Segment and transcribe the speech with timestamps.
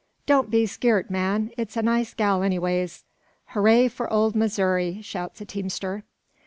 [0.25, 3.03] "Don't be skeert, man; it's a nice gal, anyways."
[3.49, 6.03] "Hooray for old Missouri!" shouts a teamster.